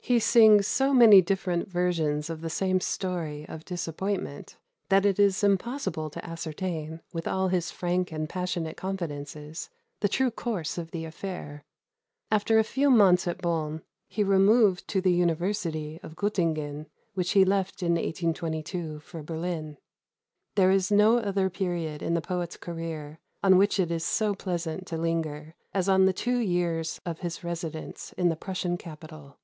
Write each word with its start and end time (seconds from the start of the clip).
He 0.00 0.20
sings 0.20 0.66
so 0.66 0.94
many 0.94 1.20
different 1.20 1.68
versions 1.68 2.30
of 2.30 2.40
the 2.40 2.48
same 2.48 2.80
story 2.80 3.44
of 3.46 3.66
disappointment, 3.66 4.56
that 4.88 5.04
it 5.04 5.18
is 5.20 5.44
impossible 5.44 6.08
to 6.08 6.24
ascertain, 6.24 7.02
with 7.12 7.28
all 7.28 7.48
his 7.48 7.70
frank 7.70 8.10
and 8.10 8.26
passionate 8.26 8.78
confidences, 8.78 9.68
the 10.00 10.08
true 10.08 10.30
course 10.30 10.78
of 10.78 10.92
the 10.92 11.04
affair. 11.04 11.66
After 12.30 12.58
a 12.58 12.64
few 12.64 12.88
months 12.88 13.28
at 13.28 13.42
Bonn, 13.42 13.82
he 14.08 14.24
removed 14.24 14.88
to 14.88 15.02
the 15.02 15.12
university 15.12 16.00
of 16.02 16.16
Göttingen, 16.16 16.86
which 17.12 17.32
he 17.32 17.44
left 17.44 17.82
in 17.82 17.96
1822 17.96 19.00
for 19.00 19.22
Berlin. 19.22 19.76
There 20.54 20.70
is 20.70 20.90
no 20.90 21.18
other 21.18 21.50
period 21.50 22.00
in 22.02 22.14
the 22.14 22.22
poet's 22.22 22.56
career 22.56 23.18
on 23.42 23.58
which 23.58 23.78
it 23.78 23.90
is 23.92 24.04
so 24.06 24.34
pleasant 24.34 24.86
to 24.86 24.96
linger 24.96 25.54
as 25.74 25.86
on 25.86 26.06
the 26.06 26.14
two 26.14 26.38
years 26.38 26.98
of 27.04 27.18
his 27.18 27.44
residence 27.44 28.14
in 28.14 28.30
the 28.30 28.36
Prussian 28.36 28.78
capital. 28.78 29.36